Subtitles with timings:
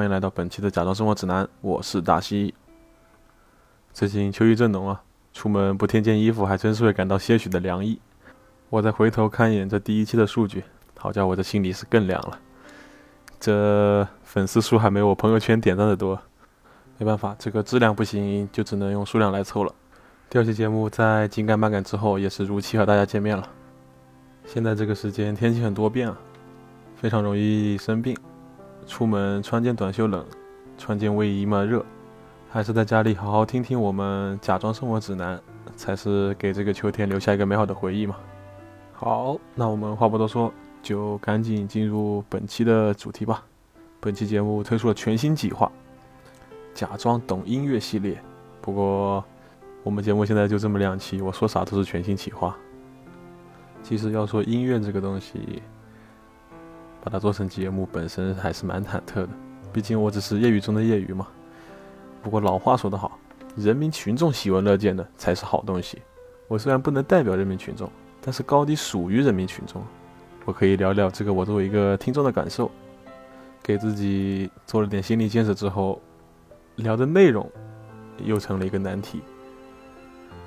[0.00, 2.54] 欢迎来到本期的假装生活指南，我是大西。
[3.92, 5.02] 最近秋意正浓啊，
[5.34, 8.00] 出门不添件衣服，还真是会感到些许的凉意。
[8.70, 10.64] 我再回头看一眼这第一期的数据，
[10.96, 12.38] 好家伙，这心里是更凉了。
[13.38, 16.18] 这粉丝数还没我朋友圈点赞的多，
[16.96, 19.74] 没办法，这个质量不行，就只能用数量来凑了。
[20.30, 23.46] 第二期节目在紧赶慢赶之后，也是如期和大家见面了。
[24.46, 26.16] 现在这个时间天气很多变啊，
[26.96, 28.16] 非常容易生病。
[28.90, 30.26] 出门穿件短袖冷，
[30.76, 31.86] 穿件卫衣嘛热，
[32.50, 35.40] 还是在家里好好听听我们假装生活指南，
[35.76, 38.16] 才是给这个秋天留下一个美好的回忆嘛。
[38.92, 40.52] 好，那我们话不多说，
[40.82, 43.44] 就赶紧进入本期的主题吧。
[44.00, 45.70] 本期节目推出了全新计划——
[46.74, 48.20] 假装懂音乐系列。
[48.60, 49.24] 不过，
[49.84, 52.56] 我们节目现在就这么两期，我说啥都是全新企划。
[53.84, 55.62] 其实要说音乐这个东西，
[57.02, 59.28] 把它做成节目本身还是蛮忐忑的，
[59.72, 61.26] 毕竟我只是业余中的业余嘛。
[62.22, 63.18] 不过老话说得好，
[63.56, 65.98] 人民群众喜闻乐见的才是好东西。
[66.48, 67.90] 我虽然不能代表人民群众，
[68.20, 69.82] 但是高低属于人民群众。
[70.44, 72.70] 我可以聊聊这个我作为一个听众的感受。
[73.62, 76.00] 给自己做了点心理建设之后，
[76.76, 77.48] 聊的内容
[78.24, 79.20] 又成了一个难题。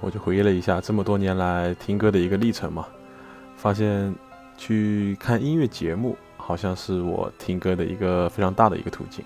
[0.01, 2.87] 我就回忆了一下这么多年来听歌的一个历程嘛，
[3.55, 4.13] 发现
[4.57, 6.17] 去看音乐节目。
[6.45, 9.23] 好像是我听歌的一个非常大的一个途径，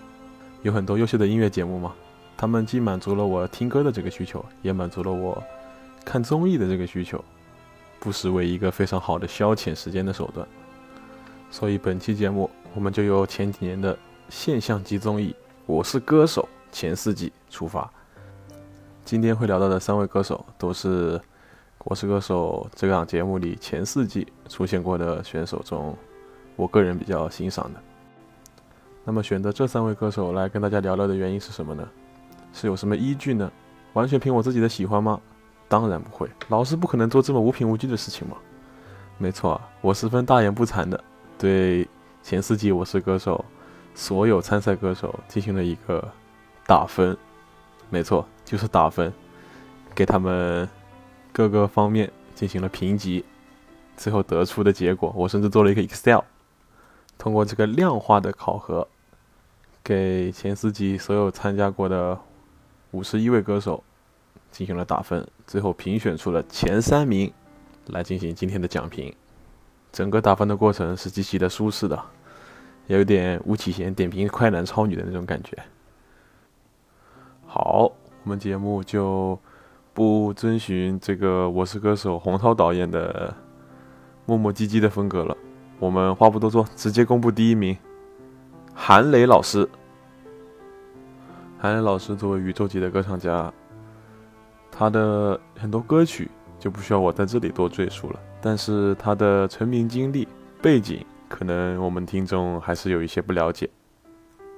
[0.62, 1.96] 有很多优秀的音乐节目嘛，
[2.38, 5.42] 他们既满足了我听歌的这个需求，也满足了我
[6.06, 7.20] 看综艺的这个需求，
[8.00, 10.48] 不失为一个非常好的消遣时间的手段。
[11.50, 13.98] 所以本期节目我们就由前几年的
[14.30, 15.30] 现象级综艺
[15.66, 17.92] 《我是歌手》前四季出发，
[19.04, 21.17] 今天会聊到的三位歌手都是
[21.80, 25.98] 《我是歌手》这档节目里前四季出现过的选手中。
[26.58, 27.80] 我个人比较欣赏的，
[29.06, 31.88] 那么选择这三位歌手来跟大家聊聊的原因是什么呢？
[32.52, 33.50] 是有什么依据呢？
[33.94, 35.22] 完全凭我自己的喜欢吗？
[35.70, 38.36] 当然不会，老师不可能做这么无凭无据的事情嘛。
[39.17, 41.04] 没错，我十分大言不惭的
[41.38, 41.88] 对
[42.23, 43.46] 前四季《我是歌手》
[44.00, 46.06] 所有参赛歌手进行了一个
[46.66, 47.16] 打分，
[47.90, 49.14] 没错，就是打分，
[49.94, 50.67] 给他们
[51.32, 53.23] 各个方面进行了评级，
[53.96, 56.22] 最后得出的结果，我甚至做了一个 Excel。
[57.17, 58.88] 通过这个量化的考核，
[59.83, 62.20] 给前四季所有参加过的
[62.92, 63.83] 五十一位歌手
[64.52, 67.32] 进行了打分，最后评选出了前三名
[67.88, 69.14] 来进行今天的讲评。
[69.92, 72.00] 整个打分的过程是极其的舒适的，
[72.86, 75.58] 有点吴启贤点评快男超女的那种感觉。
[77.45, 77.92] 好，
[78.23, 79.39] 我们节目就
[79.94, 83.34] 不遵循这个《我是歌手》洪涛导演的
[84.26, 85.36] 磨磨唧唧的风格了。
[85.80, 87.77] 我们话不多说，直接公布第一名，
[88.73, 89.67] 韩磊老师。
[91.60, 93.54] 韩磊老师作为宇宙级的歌唱家，
[94.71, 96.30] 他的很多歌曲
[96.60, 98.20] 就不需要我在这里多赘述了。
[98.42, 100.27] 但是他的成名经历
[100.61, 103.70] 背景，可能我们听众还是有一些不了解。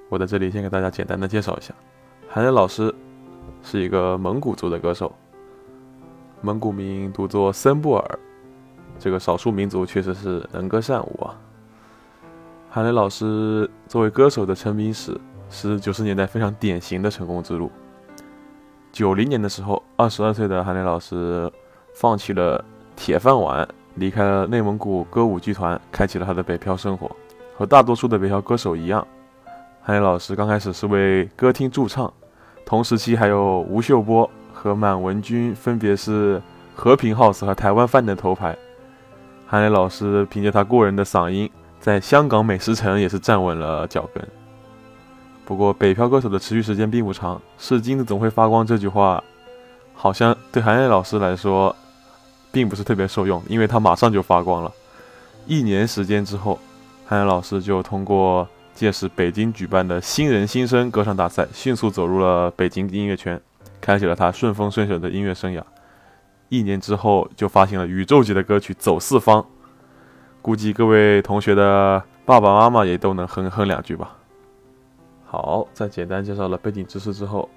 [0.08, 1.74] 我在这里先给大家简单的介绍一下，
[2.30, 2.94] 韩磊老师
[3.62, 5.14] 是一个蒙古族的歌手，
[6.42, 8.20] 蒙古名读作森布尔。
[9.00, 11.34] 这个少数民族确实是能歌善舞啊。
[12.70, 17.72] 韩磊老师作为歌手的成名史是九十年代非常典型的成功之路。
[18.92, 21.52] 九零年的时候，二十二岁的韩磊老师
[21.96, 22.64] 放弃了
[22.96, 27.10] 铁饭碗，离开了内蒙古歌舞剧团，开启了他的北漂生活。
[27.56, 29.06] 和大多数的北漂歌手一样，
[29.82, 32.12] 韩磊老师刚开始是为歌厅驻唱，
[32.66, 36.42] 同时期还有吴秀波和满文军分别是
[36.76, 38.58] 和平 house 和台湾饭的头牌。
[39.52, 41.50] 韩磊老师凭借他过人的嗓音，
[41.80, 44.24] 在香港美食城也是站稳了脚跟。
[45.44, 49.24] 不过，北漂歌手的持续时间并不长，“是金子总会发光”这句话，
[49.96, 51.76] 好像对韩磊老师来说，
[52.52, 54.72] 并不是特别受用，因为他马上就发光了。
[55.48, 56.60] 一年时间之后，
[57.08, 63.42] 韩磊老师就通过届时北京举办的新人新生歌唱大赛，迅速走入了北京音乐圈，
[63.82, 65.64] 开启了他顺风顺水的音乐生涯。
[66.50, 69.42] 一年之后就发行了宇宙级的歌曲《走四方》，
[70.42, 74.16] 估计各位同学的爸爸妈妈也都能哼哼两句吧。
[75.26, 77.48] 好，在简单介绍了背景知识之后，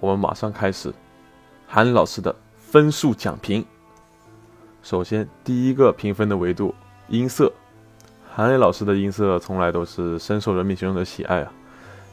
[0.00, 0.92] 我们马上开始
[1.66, 3.64] 韩磊老师的分数讲评。
[4.82, 6.74] 首先，第一个评分的维度
[7.08, 7.50] 音色，
[8.34, 11.50] 韩磊老师的音色从来都是深受人民群众的喜爱啊。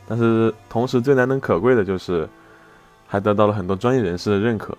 [0.08, 2.30] 但是同时最难能可贵的就是，
[3.08, 4.78] 还得到了很多专业人士的认可。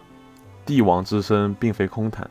[0.65, 2.29] 帝王之声并非空谈，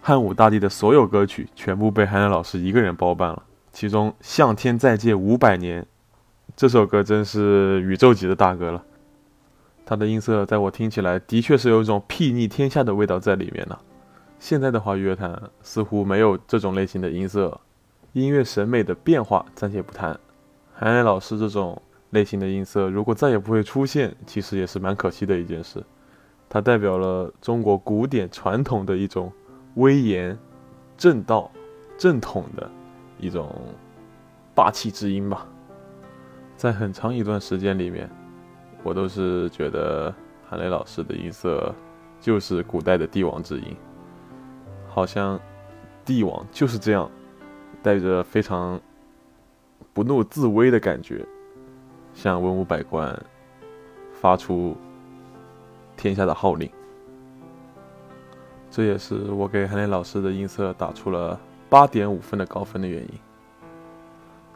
[0.00, 3.42] 汉武大帝的所有歌曲全部被韩磊老师一个人包办了。
[3.72, 5.82] 其中《向天再借五百年》
[6.56, 8.82] 这首歌真是宇宙级的大歌了。
[9.84, 13.78] 他的音色在我听起来的确是有一种睥睨天下的味道在里面呢。
[14.38, 17.60] 现在的华语乐坛似乎没有这种类型的音色，
[18.12, 20.18] 音乐审美的变化暂且不谈。
[20.74, 21.80] 韩磊老师这种
[22.10, 25.82] 类型的音色如果再也不会出现，其实也是蛮可惜的一件事。
[26.48, 29.32] 它代表了中国古典传统的一种
[29.74, 30.38] 威严、
[30.96, 31.50] 正道、
[31.98, 32.70] 正统的
[33.18, 33.54] 一种
[34.54, 35.46] 霸气之音吧。
[36.56, 38.10] 在很长一段时间里面。
[38.82, 40.14] 我都是觉得
[40.48, 41.74] 韩磊老师的音色
[42.20, 43.76] 就是古代的帝王之音，
[44.86, 45.40] 好像
[46.04, 47.10] 帝王就是这样，
[47.82, 48.80] 带着非常
[49.92, 51.26] 不怒自威的感觉，
[52.14, 53.20] 向文武百官
[54.12, 54.76] 发出
[55.96, 56.70] 天下的号令。
[58.70, 61.38] 这也是我给韩磊老师的音色打出了
[61.68, 63.10] 八点五分的高分的原因。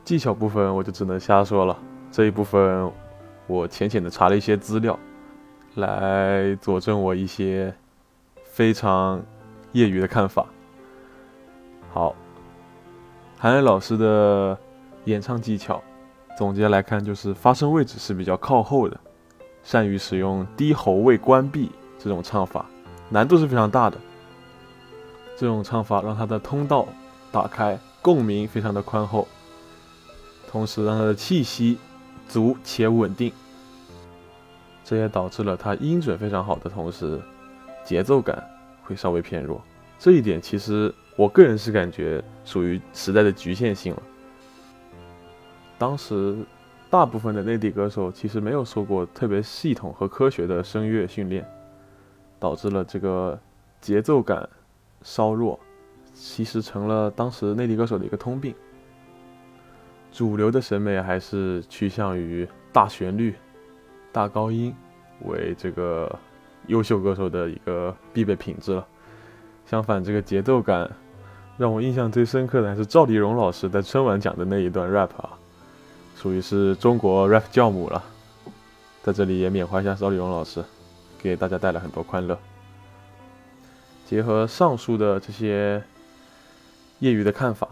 [0.04, 1.76] 技巧部分我就只能瞎说了，
[2.10, 2.90] 这一部分。
[3.46, 4.96] 我浅浅的查了一些资料，
[5.75, 7.75] 来佐证我一些
[8.44, 9.20] 非常
[9.72, 10.46] 业余的看法。
[11.92, 12.14] 好，
[13.37, 14.56] 韩磊老师的
[15.06, 15.82] 演唱技巧，
[16.38, 19.00] 总结来看就是发声位置是比较靠后的，
[19.62, 22.66] 善于使用低喉位关闭这种唱法，
[23.08, 23.96] 难度是非常大的。
[25.36, 26.88] 这种唱法让他的通道
[27.32, 29.26] 打开，共鸣非常的宽厚，
[30.50, 31.78] 同时让他的气息。
[32.28, 33.32] 足且稳定，
[34.84, 37.20] 这也导致了他音准非常好的同时，
[37.84, 38.40] 节奏感
[38.84, 39.60] 会稍微偏弱。
[39.98, 44.02] 这一点其实我个人是感觉属于时代的局限性了。
[45.76, 46.36] 当时
[46.90, 51.48] 大部分的内地歌手其实没有受过特别系统和科学的声乐训练，
[52.40, 53.38] 导致了这个
[53.81, 54.46] 节奏感
[55.02, 55.58] 稍弱，
[56.12, 58.52] 其实成了当时内地歌手的一个通病。
[60.10, 63.37] 主流的审美还是趋向于大旋律、
[64.10, 64.75] 大高音
[65.25, 66.12] 为这个
[66.66, 68.84] 优秀歌手的一个必备品质了。
[69.64, 70.90] 相反，这个节奏感
[71.56, 75.38] 让我印象最深刻的还是赵丽蓉老师在春晚讲的那一段 rap 啊，
[76.14, 78.02] 属于是中国 rap 教母了。
[79.02, 80.62] 在这里也缅怀一下赵丽蓉老师，
[81.18, 82.38] 给大家带来很多欢乐。
[84.06, 85.82] 结合上述的这些
[86.98, 87.68] 业余的看法。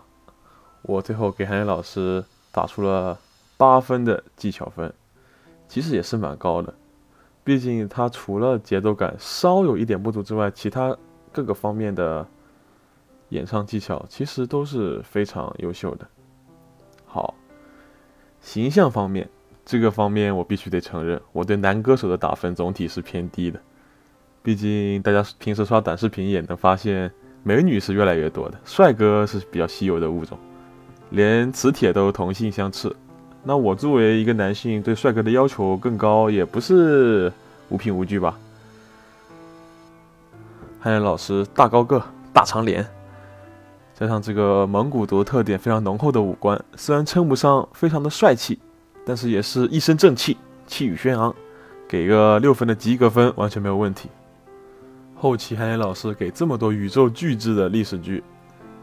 [0.83, 3.19] 我最后给韩磊老师打出了
[3.57, 4.91] 八分的技巧分，
[5.69, 6.73] 其实也是蛮高的。
[7.45, 10.97] 毕竟他除了节奏感稍有一点不足之外，其他
[11.33, 12.27] 各个方面的
[13.31, 16.07] 演唱技巧其实都是非常优秀的。
[18.41, 19.29] 形象方面，
[19.65, 23.61] 这个方面我必须得承认，我对男歌手的打分总体是偏低的。
[24.43, 27.11] 毕竟大家平时刷短视频也能发现，
[27.43, 30.39] 美女是越来越多的，帅哥是比较稀有的物种。
[31.11, 32.95] 连磁铁都同性相斥，
[33.43, 37.33] 那我作为一个男性，对帅哥的要求更高，也不是
[37.69, 38.39] 无凭无据吧？
[40.81, 42.03] 汉言老师大高个、
[42.33, 42.87] 大长脸，
[43.99, 48.59] 加上这个蒙古族特点非常浓厚的五官，虽然称不上非常的帅气，
[49.05, 50.37] 但是也是一身正气，
[50.67, 51.35] 气宇轩昂，
[51.89, 54.09] 给个六分的及格分完全没有问题。
[55.17, 58.23] 后期汉言老师给这么多宇宙巨制的历史剧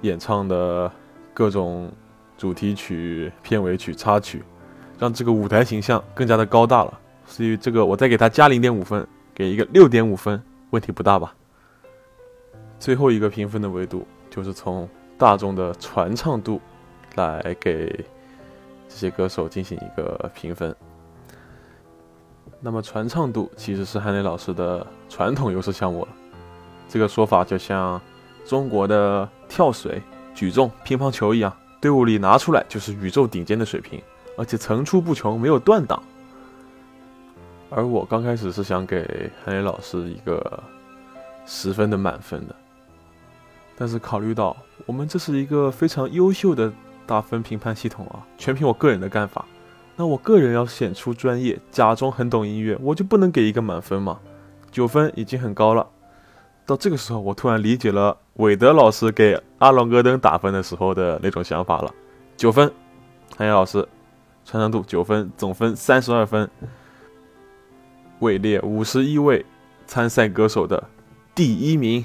[0.02, 0.92] 演唱的
[1.34, 1.92] 各种。
[2.38, 4.44] 主题曲、片尾曲、插曲，
[5.00, 7.00] 让这个舞台形象更加的高大了。
[7.26, 11.34] 所以这个我再给他加零点五分，给一个六点五分，问题不大吧？
[12.78, 14.86] 最后一个评分的维度就是从
[15.18, 16.60] 大众的传唱度
[17.16, 17.88] 来给
[18.88, 20.76] 这些歌手进行一个评分。
[22.60, 26.08] 那么传唱度其实是韩磊老师的传统优势项目了。
[26.88, 28.02] 这个说法就像
[28.46, 30.02] 中国的跳水、
[30.34, 31.56] 举重、乒乓球一样。
[31.82, 34.02] 队伍里拿出来就是宇宙顶尖的水平，
[34.38, 36.02] 而且层出不穷，没有断档。
[37.70, 40.64] 而我刚开始是想给韩磊老师一个
[41.46, 42.55] 十分的满分的，
[43.78, 44.56] 但是考虑到
[44.86, 46.72] 我们这是一个非常优秀的
[47.06, 49.46] 打分评判系统啊，全凭我个人的干法，
[49.96, 54.20] 那我个人要显出专业，假装很懂音乐，我就不能给一个满分吗？
[54.72, 55.88] 九分已经很高了。
[56.66, 61.94] 到这个时候，我突然理解了韦德老师给阿隆戈登打分的时候的那种想法了。
[62.36, 62.72] 九分，
[63.38, 63.88] 韩岩老师，
[64.44, 66.50] 传唱度九分，总分三十二分，
[68.20, 69.46] 位列五十一位
[69.86, 70.84] 参赛歌手的
[71.36, 72.04] 第一名。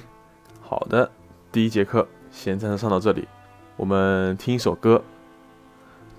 [0.61, 1.11] 好的，
[1.53, 3.27] 第一节课先暂时上到这里，
[3.77, 5.03] 我们听一首歌。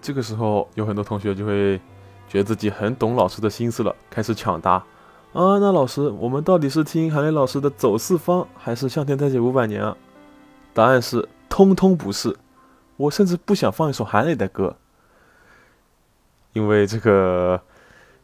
[0.02, 1.80] 这个时候，有很多同学就会
[2.28, 4.74] 觉得自己很懂老师的心思了，开始抢答。
[5.32, 9.96] 啊，那老师，我们到底是听韩磊老师的《走四方》，还是《向天再借五百年》啊？
[10.74, 12.36] 答案是，通通不是。
[12.98, 14.76] 我甚至不想放一首韩磊的歌。
[16.52, 17.62] 因为这个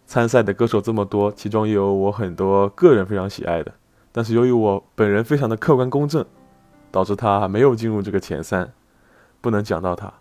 [0.06, 3.72] 参赛的歌手这么多，其中也有我很多个人非常喜爱的，
[4.12, 6.26] 但是由于我本人非常的客观公正，
[6.92, 8.72] 导致他没有进入这个前三，
[9.42, 10.12] 不能讲到他。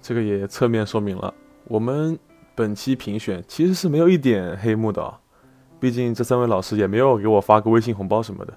[0.00, 2.18] 这个也侧面说明了我们
[2.54, 5.18] 本期评选其实是没有一点黑幕的啊，
[5.80, 8.54] 毕竟这三位老师也没有给我发个微信红包什么的。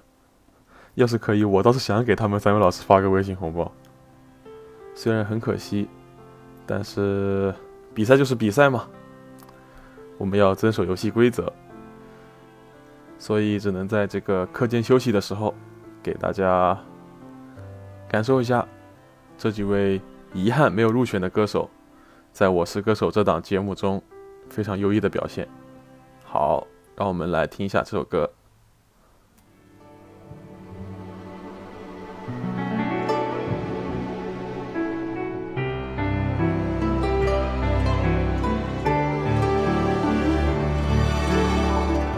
[0.94, 3.70] 要是可以，我倒是想给他们三位老师发个微信红包。
[4.94, 5.88] 虽然很可惜，
[6.66, 7.54] 但是
[7.94, 8.86] 比赛就是比赛嘛，
[10.18, 11.50] 我们要遵守游戏规则，
[13.18, 15.54] 所以只能在这个课间休息的时候，
[16.02, 16.78] 给大家
[18.12, 18.68] 感受一下
[19.38, 19.98] 这几位
[20.34, 21.70] 遗憾没有入选的歌手，
[22.30, 24.02] 在我是歌手这档节目中
[24.50, 25.48] 非常优异的表现。
[26.22, 28.30] 好，让我们来听一下这首歌。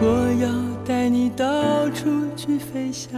[0.01, 3.17] 我要带你到处去飞翔，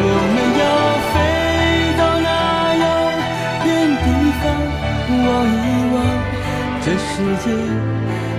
[0.00, 0.62] 我们要
[1.10, 1.14] 飞
[1.98, 2.26] 到那
[2.78, 2.84] 遥
[3.66, 4.06] 远地
[4.38, 4.42] 方，
[5.26, 5.58] 望一
[5.92, 5.96] 望
[6.80, 7.10] 这世
[7.42, 7.46] 界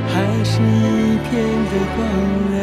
[0.08, 0.14] 还
[0.44, 1.30] 是一片
[1.70, 2.00] 的光
[2.52, 2.58] 亮。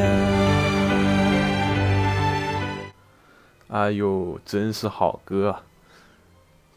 [3.69, 5.63] 哎呦，真是好歌啊！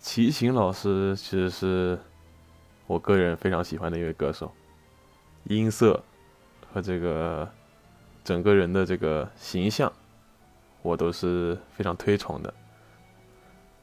[0.02, 1.98] 齐秦老师其实是
[2.88, 4.52] 我个人非常喜欢的一位歌手，
[5.46, 6.04] 音色
[6.74, 7.50] 和这个
[8.24, 9.92] 整个人的这个形象。
[10.82, 12.54] 我都是非常推崇的，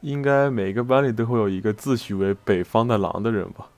[0.00, 3.68] 应该每个班里都会有一个自诩为北方的狼的人吧。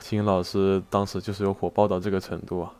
[0.00, 2.72] 秦老师当时就是有火爆到这个程度啊。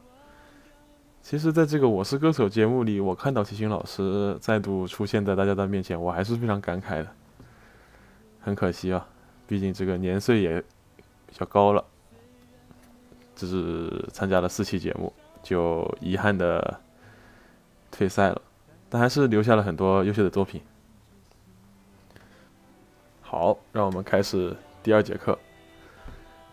[1.23, 7.08] 其实，在这个《我是歌手》节目里，我看到齐秦老师再度出现在大家的面前，我还是非常感慨的。
[8.40, 9.04] 很可惜啊，
[9.44, 10.61] 毕竟这个年岁也
[11.26, 11.85] 比较高了，
[13.35, 16.80] 只是参加了四期节目，就遗憾的
[17.90, 18.40] 退赛了。
[18.88, 20.60] 但还是留下了很多优秀的作品。
[23.20, 25.38] 好，让我们开始第二节课。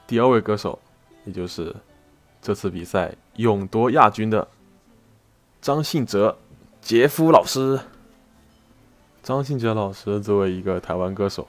[0.07, 0.79] 第二位歌手，
[1.25, 1.75] 也就是
[2.41, 4.47] 这次比赛勇夺亚军的
[5.61, 6.37] 张信哲
[6.81, 7.79] 杰夫老师。
[9.21, 11.47] 张信哲老师作为一个台湾歌手，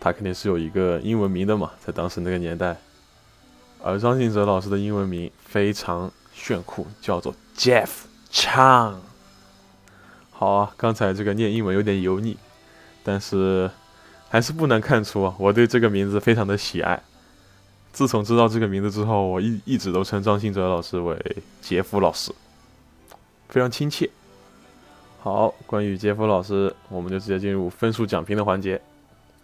[0.00, 2.76] 他肯定是有一个英文名的嘛，在当时那个年代。
[3.82, 7.88] 而张信哲老师的英文名非常炫酷，叫做 Jeff
[8.30, 8.94] Chang。
[10.42, 12.36] 好啊，刚才这个念英文有点油腻，
[13.04, 13.70] 但是
[14.28, 17.00] 还是不难看出啊，我对这个名字非常的喜爱。
[17.92, 21.16] 自从知道这个名字之后，我一一直都称张信哲老师为
[21.60, 22.32] 杰夫老师，
[23.50, 24.10] 非常亲切。
[25.20, 28.82] 好，关于杰夫老师，我们就直接进入分数讲评的环节。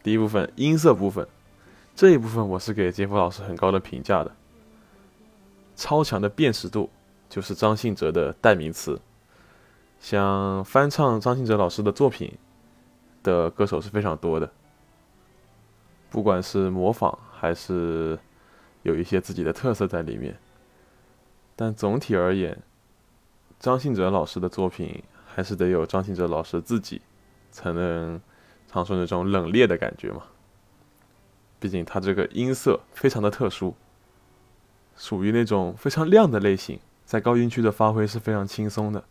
[0.02, 1.24] 第一部分音色部分，
[1.94, 4.32] 这一部分我是给杰夫老师很高的评价的。
[5.76, 6.90] 超强的辨识度
[7.30, 9.00] 就是张信哲的代名词。
[10.00, 12.38] 像翻唱张信哲老师的作品
[13.22, 14.50] 的歌手是非常多的，
[16.08, 18.18] 不管是模仿还是
[18.82, 20.38] 有一些自己的特色在里面，
[21.56, 22.62] 但总体而言，
[23.58, 27.02] 张信哲老师的作品还是得有张信哲老师自己
[27.50, 28.20] 才能
[28.68, 30.22] 唱出那种冷冽的感觉嘛。
[31.60, 33.74] 毕竟他这个音色非常的特殊，
[34.96, 39.04] 属于那种非常亮的类型，在高音区的发挥是非常轻松的。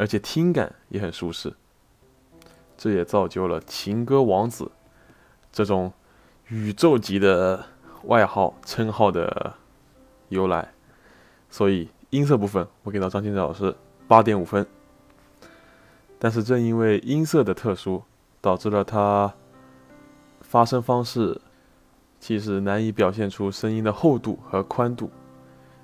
[0.00, 1.52] 而且听感也很舒适，
[2.78, 4.72] 这也造就了“情歌王子”
[5.52, 5.92] 这种
[6.48, 7.66] 宇宙级的
[8.04, 9.52] 外号称号的
[10.30, 10.72] 由来。
[11.50, 13.76] 所以音色部分，我给到张信哲老师
[14.08, 14.66] 八点五分。
[16.18, 18.02] 但是正因为音色的特殊，
[18.40, 19.34] 导致了他
[20.40, 21.38] 发声方式
[22.18, 25.10] 其实难以表现出声音的厚度和宽度。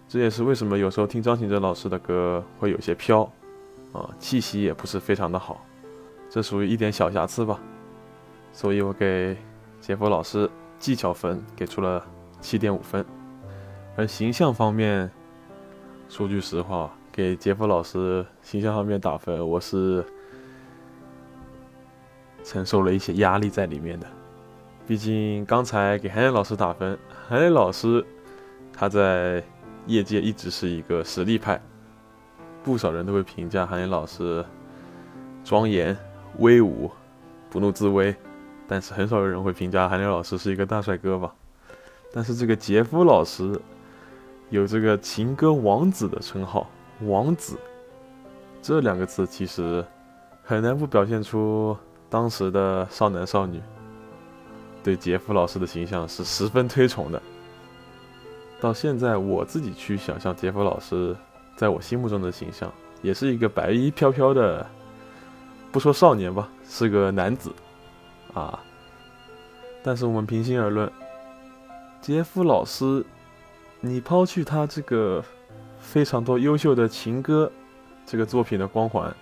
[0.08, 3.30] 这也是为什么有时候听张信哲老师的歌会有些飘，
[3.96, 5.64] 啊，气息也不是非常的好，
[6.28, 7.58] 这属于一点小瑕疵吧。
[8.52, 9.36] 所以我给
[9.80, 12.04] 杰夫老师技巧分给出了
[12.40, 13.04] 七点五分，
[13.96, 15.10] 而形象方面，
[16.08, 20.04] 说句实话，给杰夫老师形象方面打分，我是
[22.44, 24.06] 承受了一些压力在里面的。
[24.86, 26.98] 毕竟刚才给韩磊老师打分，
[27.28, 28.04] 韩磊老师
[28.72, 29.42] 他在。
[29.88, 31.62] 业界一直是一个实力派，
[32.66, 34.44] 不少人都会评价韩磊老师
[35.44, 35.96] 庄严
[36.40, 36.90] 威武、
[37.48, 38.12] 不怒自威，
[38.66, 41.32] 但是很少有人会评价韩磊老师是一个大帅哥吧？
[42.12, 43.56] 但是这个杰夫老师
[44.50, 46.68] 有这个情歌王子的称号，
[47.02, 47.56] 王子
[48.60, 49.84] 这两个字其实
[50.42, 51.76] 很难不表现出
[52.10, 53.62] 当时的少男少女
[54.82, 57.22] 对杰夫老师的形象是十分推崇的。
[58.60, 61.14] 到现在，我自己去想象杰夫老师
[61.56, 62.70] 在我心目中的形象，
[63.02, 64.64] 也是一个白衣飘飘的，
[65.72, 67.50] 不说少年吧，是个男子，
[68.34, 68.60] 啊。
[69.82, 70.90] 但是我们平心而论，
[72.00, 73.04] 杰夫老师，
[73.80, 75.24] 你抛去他这个
[75.78, 77.50] 非常多优秀的情歌
[78.04, 79.12] 这个作品的光环，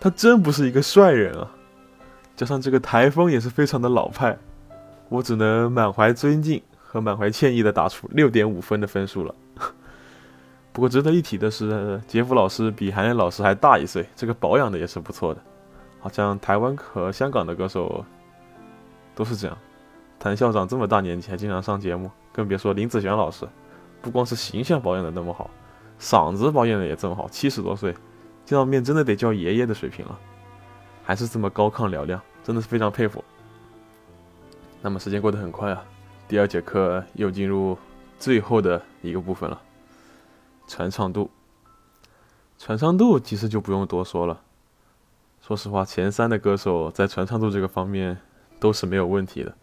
[0.00, 1.50] 他真不是一个帅人啊。
[2.34, 4.38] 加上这个台风也是非常的老派，
[5.08, 6.62] 我只能满怀尊敬。
[6.92, 9.34] 和满怀歉意的打出六点五分的分数了。
[10.72, 15.42] 不过值得一提的是，杰夫老师比韩磊老师还大一岁，这个保养的也是不错的。
[16.00, 18.04] 好像台湾和香港的歌手
[19.14, 19.56] 都是这样。
[20.18, 23.46] 谭校长这么大年纪还经常上节目，更别说林子祥老师，
[24.00, 25.50] 不光是形象保养的那么好，
[26.00, 27.92] 嗓子保养的也这么好，七十多岁，
[28.44, 30.18] 见到面真的得叫爷爷的水平了，
[31.04, 33.22] 还是这么高亢嘹亮，真的是非常佩服。
[34.80, 35.84] 那么时间过得很快啊。
[36.26, 37.76] 第二节课又进入
[38.18, 39.60] 最后的一个部分了，
[40.72, 41.30] 传唱度。
[42.56, 44.40] 传唱度其实就不用多说了。
[45.42, 48.16] 说实话，前三的歌手在传唱度这个方面
[48.58, 49.54] 都是没有问题的。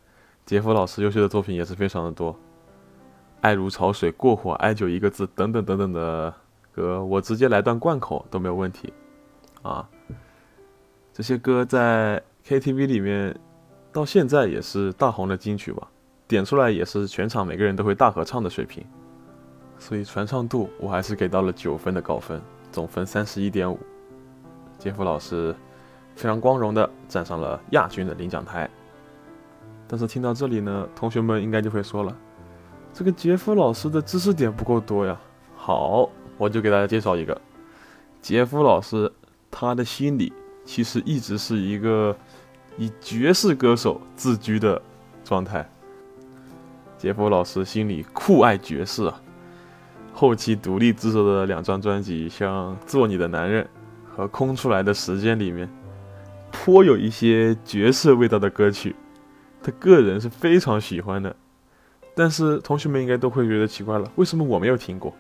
[0.46, 2.34] 杰夫老师优秀的作品也是非常的多，
[3.42, 6.32] 《爱如潮水》《过火》《爱就一个字》等等等等的
[6.72, 8.94] 歌，我直接来段贯口都没有问题。
[9.64, 9.90] 啊，
[11.12, 13.36] 这些歌在 KTV 里面
[13.92, 15.90] 到现在也是大红的金曲吧。
[16.28, 18.86] 点出来也是全场每个人都会大合唱的水平，
[19.80, 22.40] 所以传唱度我还是给到了九分的高分，
[22.72, 23.80] 总分三十一点五。
[24.78, 25.56] 杰夫老师
[26.16, 28.70] 非常光荣的站上了亚军的领奖台。
[29.88, 32.16] 但是听到这里呢，同学们应该就会说了，
[32.94, 35.20] 这个杰夫老师的知识点不够多呀。
[35.56, 37.42] 好，我就给大家介绍一个，
[38.22, 39.12] 杰夫老师
[39.50, 40.32] 他的心里
[40.64, 42.16] 其实一直是一个
[42.78, 44.80] 以爵士歌手自居的
[45.24, 45.68] 状态。
[46.98, 49.22] 杰夫老师心里酷爱爵士啊，
[50.20, 53.64] 后期独立制作的两张专辑，像《做你的男人》
[54.14, 55.70] 和《空出来的时间》里面，
[56.52, 58.94] 颇有一些爵士味道的歌曲，
[59.64, 61.34] 他个人是非常喜欢的。
[62.14, 65.16] 但是同学们应该都会觉得奇怪了，为什么我没有听过？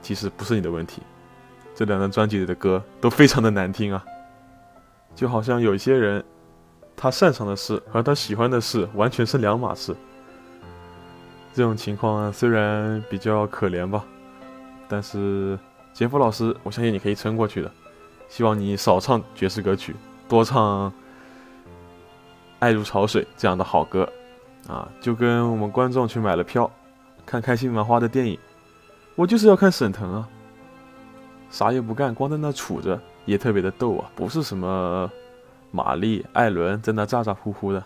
[0.00, 1.02] 其实不是你的问题，
[1.74, 4.04] 这两张专辑里的歌都非常的难听啊，
[5.12, 6.24] 就好像有些人，
[6.94, 9.92] 他擅长的事和他喜欢的事完全是两码事。
[11.52, 14.04] 这种情况虽然比较可怜吧，
[14.90, 15.56] 但是
[15.92, 17.70] 杰夫老师，我相信你可以撑过去的。
[18.28, 19.94] 希望你少唱爵士歌曲，
[20.28, 20.90] 多唱
[22.58, 24.08] 《爱如潮水》这样的好歌
[24.68, 24.88] 啊！
[25.00, 26.70] 就跟我们观众去买了票
[27.24, 28.38] 看开心麻花的电影，
[29.14, 30.28] 我就是要看沈腾啊，
[31.50, 34.10] 啥也不干，光在那杵着也特别的逗啊！
[34.14, 35.10] 不是什么
[35.70, 37.84] 玛丽、艾伦在那咋咋呼呼的，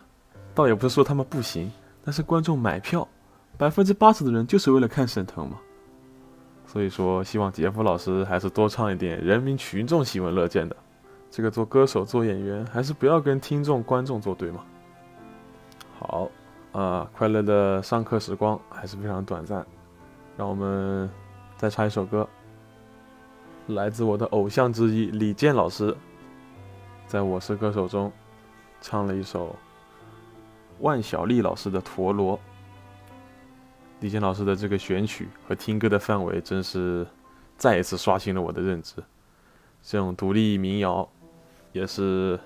[0.55, 1.71] 倒也不是说他们不行，
[2.05, 3.07] 但是观众买票。
[3.57, 5.59] 百分之八十的人就是为了看沈腾嘛，
[6.67, 10.77] 所以说希望杰夫老师还是多唱一点人民群众喜闻乐见的。
[11.31, 14.65] 这个做歌手做演员还是不要跟听众观众作对嘛。
[15.99, 16.31] 好，
[16.73, 19.65] 啊，快乐的上课时光还是非常短暂，
[20.37, 21.11] 让我们
[21.57, 22.29] 再唱一首歌，
[23.69, 25.97] 来自我的偶像之一李健老师，
[27.07, 28.13] 在我是歌手中
[28.81, 29.55] 唱了一首
[30.81, 32.37] 万晓利老师的《陀螺》。
[34.01, 37.07] 李健老师的这个选曲和听歌的范围，真是
[37.57, 39.03] 再一次刷新了我的认知。
[39.83, 41.09] 这种独立民谣
[41.73, 42.39] 也是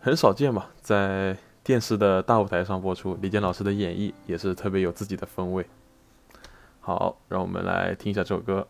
[0.00, 5.66] 很少见吧，在电视的大舞台上播出，李健老师的演绎也是特别有自己的风味。
[6.80, 8.66] 好，让我们来听一下这首歌。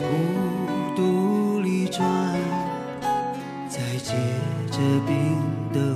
[0.00, 0.06] 孤
[0.96, 2.02] 独里转，
[3.68, 4.14] 在结
[4.70, 5.36] 着冰
[5.74, 5.89] 的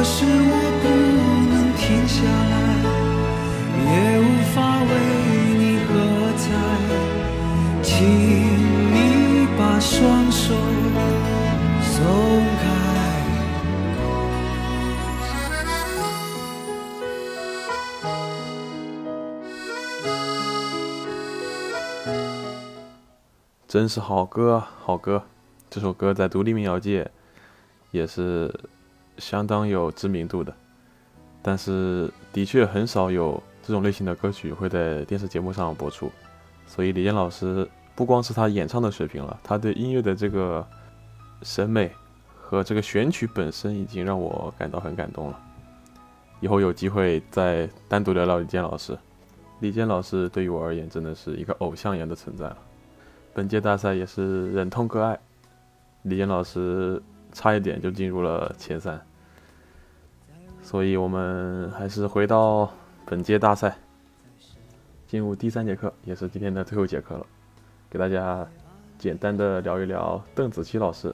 [0.00, 0.32] 可是我
[0.80, 0.88] 不
[1.50, 2.54] 能停下来，
[3.84, 4.92] 也无法为
[5.58, 5.92] 你喝
[6.38, 6.42] 彩，
[7.82, 7.92] 请
[8.94, 8.96] 你
[9.58, 9.92] 把双
[10.32, 10.56] 手
[11.82, 11.92] 松
[12.62, 12.64] 开。
[23.68, 25.24] 真是好歌，好歌！
[25.68, 27.10] 这首歌在独立民谣界
[27.90, 28.50] 也是
[29.20, 30.52] 相当有知名度的，
[31.42, 36.10] 但是的确很少有这种类型的歌曲会在电视节目上播出，
[36.66, 40.66] 所以李健老师不光是他演唱的水平了，他对音乐的这个
[41.42, 41.92] 审美
[42.34, 45.38] 和这个选曲本身已经让我感到很感动了。
[46.40, 48.96] 以后有机会再单独聊聊李健老师。
[49.60, 52.56] 李健老师对于我而言真的是一个偶像一样的存在了。
[53.34, 55.18] 本届大赛也是忍痛割爱，
[56.02, 58.98] 李健老师差一点就进入了前三，
[60.70, 62.70] 所以我们还是回到
[63.04, 63.76] 本届大赛，
[65.08, 67.26] 进入第三节课，也是今天的最后一节课了，
[67.90, 68.46] 给大家
[68.96, 71.12] 简单的聊一聊邓紫棋老师。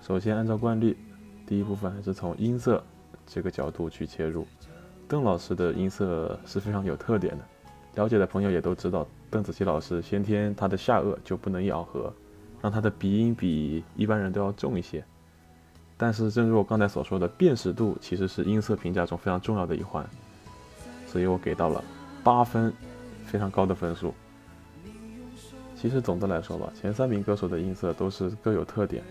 [0.00, 0.96] 首先按照惯例，
[1.46, 2.82] 第一部分还是从音色
[3.24, 4.44] 这个角度去切入。
[5.06, 7.44] 邓老师的音色是非常有特点的，
[7.94, 9.06] 了解的朋友也都知道。
[9.30, 12.12] 邓紫棋老师先天她的下颚就不能咬合，
[12.60, 15.04] 让她的鼻音比一般人都要重一些。
[15.96, 20.08] 但是，正如我刚才所说的，辨识度其实是音色评价中非常重要的一环，
[21.06, 21.82] 所以我给到了
[22.22, 22.72] 八分，
[23.24, 24.12] 非常高的分数。
[25.76, 29.02] 其实总的来说吧，前三名歌手的音色都是各有特点，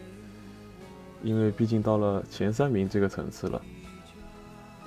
[1.24, 3.62] 因为毕竟到了前三名这个层次了，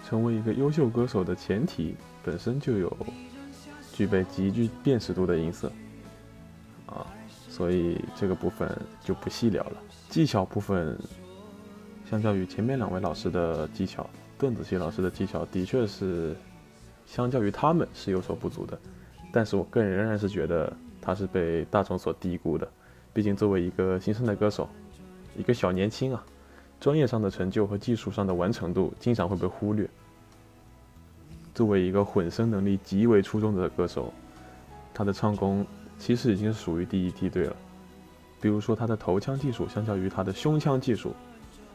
[0.07, 2.97] 成为一个优秀歌手的前提本身就有。
[3.91, 5.73] 具备极具辨识度的音色，
[6.87, 7.05] 啊，
[7.49, 8.71] 所以这个部分
[9.03, 9.73] 就不细聊了。
[10.09, 10.97] 技巧部分，
[12.09, 16.35] 相较于前面两位老师的技巧，邓紫棋老师的技巧的确是
[17.05, 18.79] 相较于他们是有所不足的。
[19.31, 22.67] 但是我个人仍然是觉得他是被大众所低估的。
[23.13, 24.67] 毕竟作为一个新生代歌手，
[25.37, 26.25] 一个小年轻啊，
[26.81, 29.87] 专业上的成就和技术上的完成度经常会被忽略。
[31.55, 34.11] 作为一个混声能力极为出众的歌手，
[34.95, 35.67] 他的唱功
[35.99, 37.57] 其实已经属于第一梯队了。
[38.41, 41.13] 比如说他的头腔技术，相较于他的胸腔技术，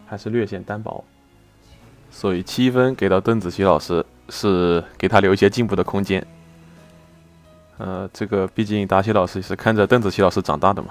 [0.06, 1.04] 还是略显单薄。
[2.12, 6.26] 所以七分给到邓紫棋老师，是给他留一些进步的空间。
[7.78, 10.90] 呃，这个毕竟达西老师也是看着邓紫棋老师长大的嘛，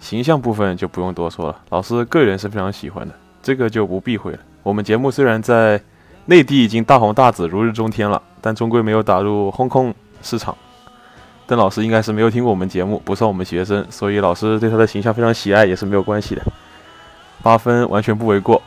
[0.00, 4.38] 形象部分就不用多说了，老师个人是非常喜欢的，这个就不避讳了。
[4.62, 5.80] 我们节目虽然在。
[6.26, 10.56] 内地已经大红大紫、如日中天了，但终归没有打入轰空市场。
[11.46, 16.42] 邓老师应该是没有听过我们节目，不算我们学生，所以老师对他的形象非常喜爱也是没有关系的。
[17.44, 18.60] 八分完全不为过。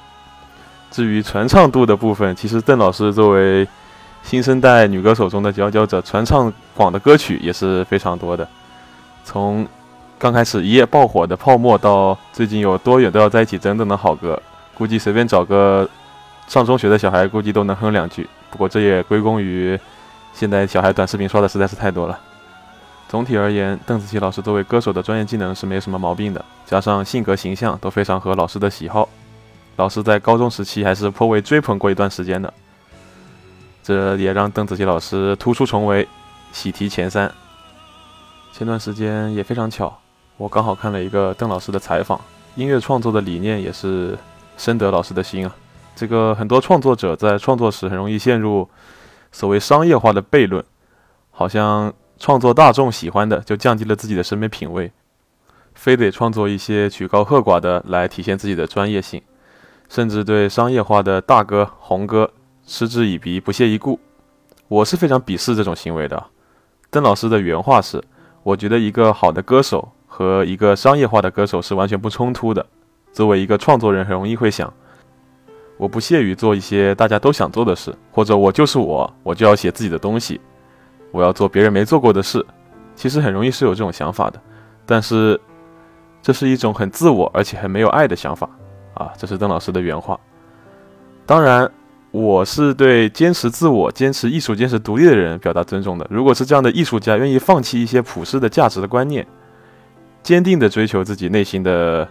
[0.89, 3.67] 至于传唱度的部分，其实邓老师作为
[4.23, 8.47] 新生代女歌手中的佼佼者，传唱广的歌曲也是非常多的。
[9.25, 9.67] 从
[10.17, 14.41] 刚开始一夜爆火的《泡沫》，到最近有多远都要在一起等等的好歌，
[14.73, 15.89] 估计随便找个。
[16.47, 19.77] 上中学的小孩估计都能哼两句，不过这也归功于
[20.31, 22.17] 现在小孩短视频刷的实在是太多了。
[23.07, 29.07] 总体而言，邓紫棋老师作为歌手的专业技能是没什么毛病的，加上性格形象都非常合老师的喜好。
[29.77, 32.53] 老师在高中时期还是颇为追捧过一段时间的，
[33.81, 36.05] 这也让邓紫棋老师突出重围，
[36.51, 37.31] 喜提前三。
[38.51, 39.97] 前段时间也非常巧，
[40.35, 42.19] 我刚好看了一个邓老师的采访，
[42.55, 44.17] 音乐创作的理念也是
[44.57, 45.55] 深得老师的心啊。
[45.95, 48.67] 这个很多创作者在创作时很容易陷入
[49.31, 50.63] 所谓商业化的悖论，
[51.31, 54.91] 好像创作大众喜欢的就降低了自己的审美品味，
[55.73, 59.21] 非得创作一些曲高和寡的来体现自己的专业性，
[59.89, 62.31] 甚至对商业化的大哥红哥
[62.65, 63.99] 嗤之以鼻、不屑一顾。
[64.67, 66.25] 我是非常鄙视这种行为的。
[66.89, 68.03] 邓老师的原话是
[68.43, 72.65] ：“我觉得一个好的歌手和一个商业化的歌手是完全不冲突的。
[73.13, 74.73] 作为一个创作人，很容易会想。”
[75.77, 80.41] 我不屑于做一些大家都想做的事，或者我就是我，我就要写自己的东西，
[81.11, 82.45] 我要做别人没做过的事。
[82.95, 84.41] 其实很容易是有这种想法的，
[84.85, 85.39] 但是
[86.21, 88.49] 这是一种很自我而且很没有爱的想法
[88.95, 89.13] 啊！
[89.17, 90.19] 这是邓老师的原话。
[91.25, 91.69] 当然，
[92.09, 96.07] 我是对坚持自我、坚持艺术、坚持独立的人表达尊重的。
[96.09, 99.27] 如果是这样的艺术家愿意放弃一些普世的价值的观念，
[100.23, 102.07] 坚定地追求自己内心的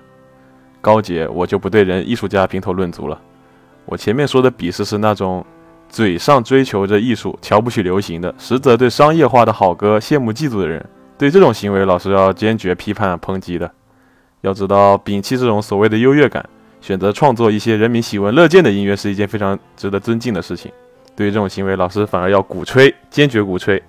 [0.81, 3.21] 高洁，我就不对人艺术家评头论足了。
[3.87, 5.45] 我前面说的鄙视是那种
[5.97, 10.85] 嘴上追求着艺术、瞧不起流行的，实则对商业化的好歌羡慕嫉妒的人。
[11.17, 13.73] 对这种行为，老师要坚决批判抨击的。
[14.43, 16.47] 要知道，摒弃这种所谓的优越感，
[16.83, 20.71] 选择创作一些人民喜闻乐见的音乐，是一件非常值得尊敬的事情。
[21.17, 23.83] 对于这种行为，老师反而要鼓吹，坚决鼓吹。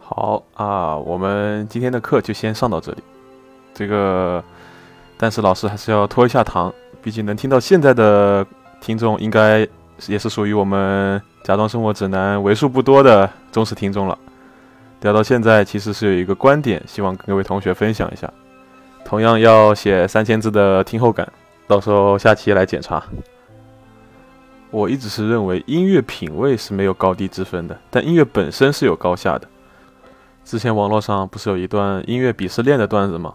[0.00, 2.98] 好啊，我们今天的课就先上到这里。
[3.72, 4.42] 这个，
[5.16, 8.44] 但是老师还是要拖一下堂，毕竟能听到现在的。
[8.82, 9.68] 听众应该
[10.08, 14.18] 也是属于我们《假装生活指南》为数不多的忠实听众了。
[15.02, 18.32] 聊到现在，其实是有一个观点，希望跟各位同学分享一下。
[19.04, 21.30] 同样要写三千字的听后感，
[21.66, 23.02] 到时候下期来检查。
[24.70, 29.48] 我一直是认为音乐品味是没有高低之分的，但音乐本身是有高下的。
[30.44, 33.34] 之前网络上不是有一段音乐鄙视链的段子吗？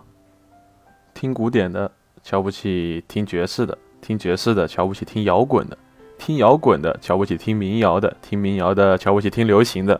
[1.14, 1.92] 听古典的
[2.24, 3.78] 瞧不起听爵士的。
[4.02, 5.76] 听爵士的瞧不起听摇滚的，
[6.18, 10.00] 听摇滚的瞧不起听民谣的，听民谣的瞧不起听流行的，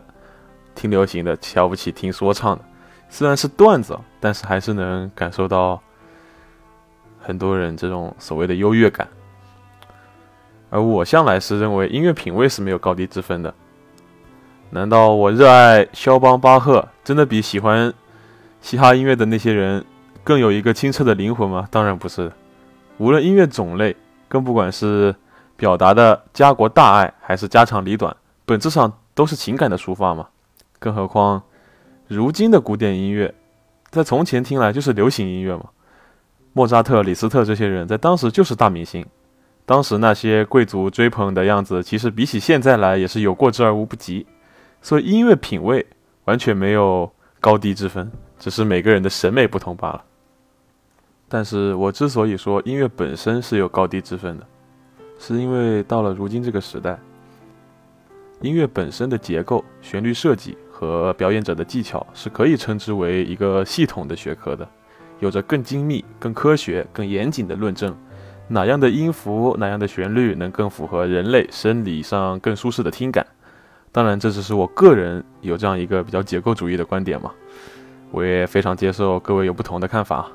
[0.74, 2.64] 听流行的瞧不起听说唱的。
[3.08, 5.80] 虽然是段子，但是还是能感受到
[7.20, 9.06] 很多人这种所谓的优越感。
[10.68, 13.54] 而我向来是认为音乐品味是没有高低之分的。
[14.70, 17.94] 难道我热爱肖邦、巴赫，真的比喜欢
[18.60, 19.84] 嘻哈音乐的那些人
[20.24, 21.68] 更有一个清澈的灵魂吗？
[21.70, 22.32] 当然不是。
[22.98, 23.94] 无论音乐种类，
[24.28, 25.14] 更不管是
[25.56, 28.14] 表达的家国大爱，还是家长里短，
[28.44, 30.28] 本质上都是情感的抒发嘛。
[30.78, 31.42] 更何况，
[32.06, 33.34] 如今的古典音乐，
[33.90, 35.64] 在从前听来就是流行音乐嘛。
[36.52, 39.04] 莫扎特、李斯特这些人在当时就是大明星，
[39.64, 44.26] 当时那些贵族追捧的样子，其实比起现在来也是有过之而无不及。
[44.80, 45.84] 所以音乐品味
[46.24, 50.04] 完全没有高低之分，只是每个人的审美不同罢了。
[51.28, 54.46] 但是我之所以说音乐本身是有高低之分的，
[55.18, 56.98] 是因为到了如今这个时代，
[58.40, 64.68] 音乐本身的结构、旋律设计和表演者的技巧是可以称之为一个系统的学科的，
[65.20, 67.96] 有着更精密、更科学、更严谨的论证，
[68.48, 73.26] 哪样的音符、哪样的旋律能更符合人类生理上更舒适的听感。
[73.90, 77.32] 当然，这只是我个人有这样一个比较结构主义的观点嘛，
[78.10, 80.28] 我也非常接受各位有不同的看法。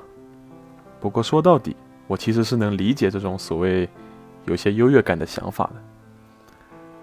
[1.00, 1.76] 不过说到底，
[2.08, 3.88] 我其实是能理解这种所谓
[4.46, 5.82] 有些优越感的想法的。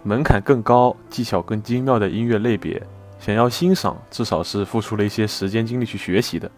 [0.02, 2.82] 门槛更高、技巧更精妙的音乐类别，
[3.18, 6.50] 想要欣赏，至少是付出了一些时间精力去学习的。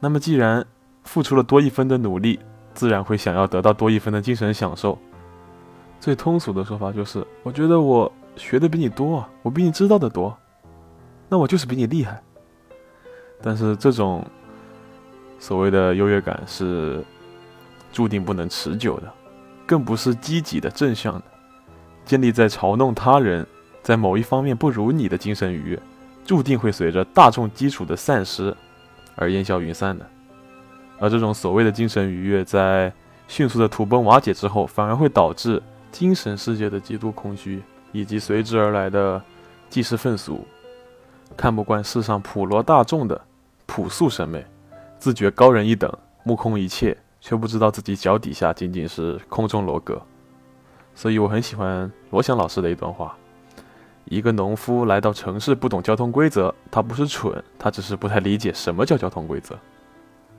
[0.00, 0.66] 那么既然
[1.04, 2.38] 付出了多一分的努力，
[2.74, 4.98] 自然会想要得到多一分的精神享受。
[6.00, 10.36] 最通俗的说法就是，我觉得我学的比你多，我比你知道的多，
[11.28, 12.22] 那我就是比你厉害。
[13.42, 14.24] 但是这种。
[15.38, 17.04] 所谓的优越感是
[17.92, 19.12] 注定不能持久的，
[19.66, 21.24] 更不是积极的正向的，
[22.04, 23.46] 建立在嘲弄他人
[23.82, 25.82] 在某一方面不如你的精神愉悦，
[26.24, 28.56] 注定会随着大众基础的散失
[29.16, 30.06] 而烟消云散的。
[30.98, 32.92] 而这种所谓的精神愉悦，在
[33.28, 39.20] 迅速的土崩瓦解之后，反而会导致精神世界的极度空虚，以及随之而来的
[39.68, 40.46] 济世愤俗，
[41.36, 43.20] 看不惯世上普罗大众的
[43.66, 44.44] 朴素审美。
[44.98, 45.92] 自觉高人一等，
[46.24, 46.96] 目空一切，
[47.26, 50.00] 却不知道自己脚底下仅仅是空中楼阁。
[50.94, 53.16] 所以我很喜欢罗翔老师的一段话：
[54.04, 59.56] 一个农夫来到城市，不懂交通规则，他不是蠢，他只是不太理解什么叫交通规则；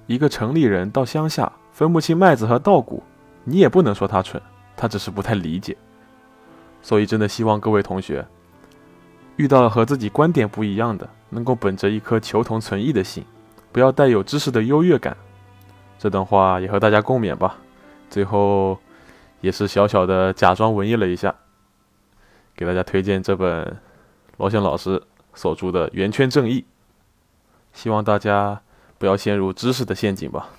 [0.05, 3.03] 一个城里人到乡下，分不清麦子和稻谷，
[3.43, 4.41] 你也不能说他蠢，
[4.77, 5.75] 他只是不太理解。
[6.81, 8.25] 所以真的希望各位同学，
[9.35, 13.25] 遇到了和自己观点不一样的，能够本着一颗求同存异的心，
[13.73, 15.17] 不要带有知识的优越感。
[15.97, 17.57] 这段话也和大家共勉吧。
[18.09, 18.77] 最后，
[19.41, 21.35] 也是小小的假装文艺了一下，
[22.55, 23.77] 给大家推荐这本
[24.37, 25.01] 罗翔老师
[25.33, 26.61] 所著的《圆圈正义》，
[27.73, 28.61] 希望大家
[28.97, 30.49] 不要陷入知识的陷阱吧，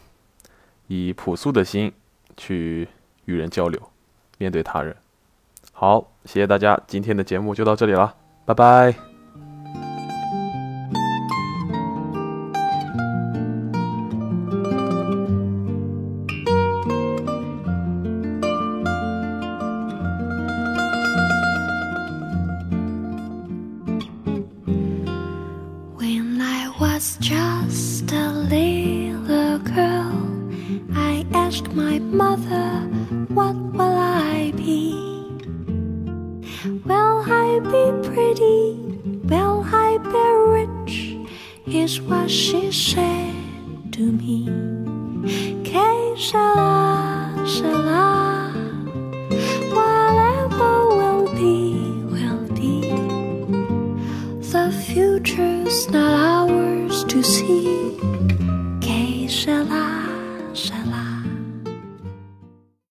[0.88, 1.92] 以朴素的心
[2.36, 2.88] 去
[3.24, 3.80] 与人交流，
[4.36, 4.94] 面对他人。
[5.72, 9.07] 好，谢谢大家，今天的节目就到这里了，拜拜。